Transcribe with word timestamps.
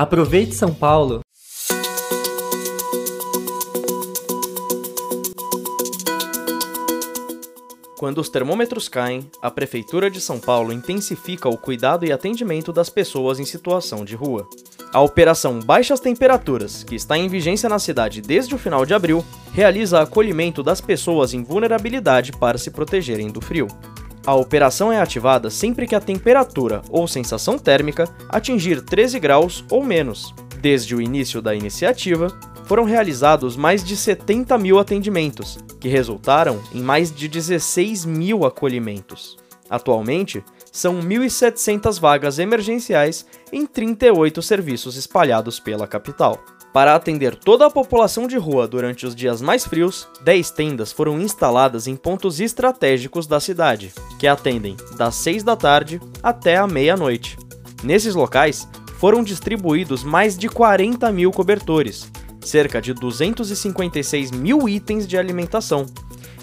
Aproveite 0.00 0.54
São 0.54 0.72
Paulo! 0.72 1.20
Quando 7.98 8.16
os 8.16 8.30
termômetros 8.30 8.88
caem, 8.88 9.30
a 9.42 9.50
Prefeitura 9.50 10.10
de 10.10 10.18
São 10.18 10.40
Paulo 10.40 10.72
intensifica 10.72 11.50
o 11.50 11.58
cuidado 11.58 12.06
e 12.06 12.12
atendimento 12.12 12.72
das 12.72 12.88
pessoas 12.88 13.38
em 13.38 13.44
situação 13.44 14.02
de 14.02 14.16
rua. 14.16 14.48
A 14.90 15.02
Operação 15.02 15.60
Baixas 15.60 16.00
Temperaturas, 16.00 16.82
que 16.82 16.94
está 16.94 17.18
em 17.18 17.28
vigência 17.28 17.68
na 17.68 17.78
cidade 17.78 18.22
desde 18.22 18.54
o 18.54 18.58
final 18.58 18.86
de 18.86 18.94
abril, 18.94 19.22
realiza 19.52 20.00
acolhimento 20.00 20.62
das 20.62 20.80
pessoas 20.80 21.34
em 21.34 21.44
vulnerabilidade 21.44 22.32
para 22.32 22.56
se 22.56 22.70
protegerem 22.70 23.30
do 23.30 23.42
frio. 23.42 23.68
A 24.26 24.34
operação 24.34 24.92
é 24.92 25.00
ativada 25.00 25.48
sempre 25.48 25.86
que 25.86 25.94
a 25.94 26.00
temperatura 26.00 26.82
ou 26.90 27.08
sensação 27.08 27.58
térmica 27.58 28.08
atingir 28.28 28.82
13 28.82 29.18
graus 29.18 29.64
ou 29.70 29.82
menos. 29.82 30.34
Desde 30.60 30.94
o 30.94 31.00
início 31.00 31.40
da 31.40 31.54
iniciativa, 31.54 32.28
foram 32.64 32.84
realizados 32.84 33.56
mais 33.56 33.82
de 33.82 33.96
70 33.96 34.56
mil 34.58 34.78
atendimentos, 34.78 35.58
que 35.80 35.88
resultaram 35.88 36.60
em 36.72 36.82
mais 36.82 37.10
de 37.10 37.26
16 37.26 38.04
mil 38.04 38.44
acolhimentos. 38.44 39.38
Atualmente, 39.68 40.44
são 40.70 41.00
1.700 41.00 41.98
vagas 41.98 42.38
emergenciais 42.38 43.24
em 43.52 43.64
38 43.64 44.42
serviços 44.42 44.96
espalhados 44.96 45.58
pela 45.58 45.86
capital. 45.86 46.38
Para 46.72 46.94
atender 46.94 47.34
toda 47.34 47.66
a 47.66 47.70
população 47.70 48.28
de 48.28 48.36
rua 48.36 48.68
durante 48.68 49.04
os 49.04 49.14
dias 49.14 49.42
mais 49.42 49.66
frios, 49.66 50.08
10 50.22 50.50
tendas 50.52 50.92
foram 50.92 51.20
instaladas 51.20 51.88
em 51.88 51.96
pontos 51.96 52.38
estratégicos 52.38 53.26
da 53.26 53.40
cidade, 53.40 53.92
que 54.20 54.26
atendem 54.26 54.76
das 54.96 55.16
6 55.16 55.42
da 55.42 55.56
tarde 55.56 56.00
até 56.22 56.56
a 56.56 56.68
meia-noite. 56.68 57.36
Nesses 57.82 58.14
locais, 58.14 58.68
foram 58.98 59.24
distribuídos 59.24 60.04
mais 60.04 60.38
de 60.38 60.48
40 60.48 61.10
mil 61.10 61.32
cobertores, 61.32 62.08
cerca 62.40 62.80
de 62.80 62.94
256 62.94 64.30
mil 64.30 64.68
itens 64.68 65.08
de 65.08 65.18
alimentação, 65.18 65.86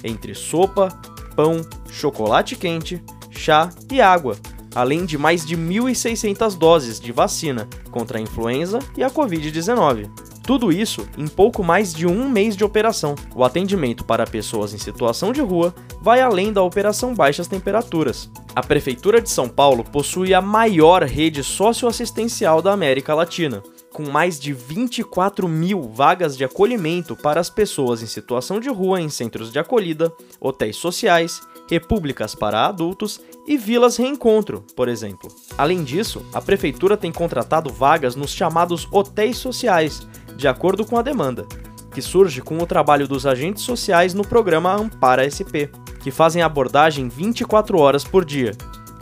entre 0.03 0.35
sopa, 0.35 0.89
pão, 1.35 1.61
chocolate 1.89 2.55
quente, 2.55 3.01
chá 3.29 3.69
e 3.91 4.01
água, 4.01 4.35
além 4.77 5.07
de 5.07 5.17
mais 5.17 5.43
de 5.43 5.57
1.600 5.57 6.55
doses 6.55 6.99
de 6.99 7.11
vacina 7.11 7.67
contra 7.89 8.19
a 8.19 8.21
influenza 8.21 8.77
e 8.95 9.03
a 9.03 9.09
Covid-19. 9.09 10.07
Tudo 10.43 10.71
isso 10.71 11.09
em 11.17 11.27
pouco 11.27 11.63
mais 11.63 11.91
de 11.91 12.05
um 12.05 12.29
mês 12.29 12.55
de 12.55 12.63
operação. 12.63 13.15
O 13.35 13.43
atendimento 13.43 14.05
para 14.05 14.27
pessoas 14.27 14.75
em 14.75 14.77
situação 14.77 15.33
de 15.33 15.41
rua 15.41 15.73
vai 15.99 16.21
além 16.21 16.53
da 16.53 16.61
operação 16.61 17.15
Baixas 17.15 17.47
Temperaturas. 17.47 18.29
A 18.55 18.61
Prefeitura 18.61 19.19
de 19.19 19.31
São 19.31 19.49
Paulo 19.49 19.83
possui 19.83 20.31
a 20.31 20.41
maior 20.41 21.01
rede 21.01 21.43
socioassistencial 21.43 22.61
da 22.61 22.71
América 22.71 23.15
Latina 23.15 23.63
com 23.97 24.11
mais 24.11 24.39
de 24.39 24.53
24 24.53 25.47
mil 25.47 25.81
vagas 25.91 26.37
de 26.37 26.45
acolhimento 26.45 27.15
para 27.15 27.41
as 27.41 27.49
pessoas 27.49 28.03
em 28.03 28.05
situação 28.05 28.59
de 28.59 28.69
rua 28.69 29.01
em 29.01 29.09
centros 29.09 29.51
de 29.51 29.57
acolhida, 29.57 30.13
hotéis 30.39 30.75
sociais, 30.75 31.41
repúblicas 31.67 32.35
para 32.35 32.67
adultos 32.67 33.19
e 33.47 33.57
vilas 33.57 33.97
reencontro, 33.97 34.63
por 34.75 34.87
exemplo. 34.87 35.31
Além 35.57 35.83
disso, 35.83 36.23
a 36.31 36.39
prefeitura 36.39 36.95
tem 36.95 37.11
contratado 37.11 37.73
vagas 37.73 38.15
nos 38.15 38.29
chamados 38.29 38.87
hotéis 38.91 39.37
sociais, 39.37 40.07
de 40.35 40.47
acordo 40.47 40.85
com 40.85 40.99
a 40.99 41.01
demanda, 41.01 41.47
que 41.91 41.99
surge 41.99 42.39
com 42.39 42.59
o 42.59 42.67
trabalho 42.67 43.07
dos 43.07 43.25
agentes 43.25 43.63
sociais 43.63 44.13
no 44.13 44.21
programa 44.21 44.75
Ampara 44.75 45.25
SP, 45.25 45.73
que 46.03 46.11
fazem 46.11 46.43
abordagem 46.43 47.09
24 47.09 47.79
horas 47.79 48.03
por 48.03 48.23
dia. 48.23 48.51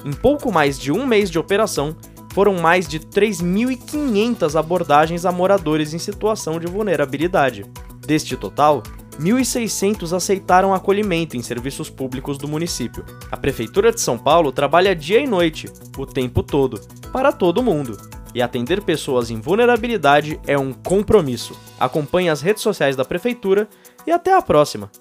Em 0.06 0.14
pouco 0.14 0.54
mais 0.54 0.80
de 0.80 0.90
um 0.90 1.06
mês 1.06 1.30
de 1.30 1.38
operação, 1.38 1.94
foram 2.36 2.56
mais 2.56 2.86
de 2.86 3.00
3.500 3.00 4.60
abordagens 4.60 5.24
a 5.24 5.32
moradores 5.32 5.94
em 5.94 5.98
situação 5.98 6.60
de 6.60 6.68
vulnerabilidade. 6.68 7.66
Deste 8.06 8.36
total, 8.36 8.84
1.600 9.18 10.14
aceitaram 10.14 10.74
acolhimento 10.74 11.38
em 11.38 11.42
serviços 11.42 11.90
públicos 11.90 12.38
do 12.38 12.46
município. 12.46 13.06
A 13.32 13.38
Prefeitura 13.38 13.90
de 13.90 14.02
São 14.02 14.18
Paulo 14.18 14.52
trabalha 14.52 14.94
dia 14.94 15.22
e 15.22 15.26
noite, 15.26 15.72
o 15.98 16.06
tempo 16.06 16.44
todo, 16.44 16.82
para 17.14 17.32
todo 17.32 17.64
mundo. 17.64 17.98
E 18.34 18.42
atender 18.42 18.82
pessoas 18.82 19.32
em 19.32 19.40
vulnerabilidade 19.40 20.38
é 20.46 20.58
um 20.58 20.74
compromisso. 20.74 21.58
Acompanhe 21.80 22.28
as 22.28 22.42
redes 22.42 22.62
sociais 22.62 22.98
da 22.98 23.06
Prefeitura 23.06 23.70
e 24.06 24.12
até 24.12 24.34
a 24.34 24.42
próxima! 24.42 24.92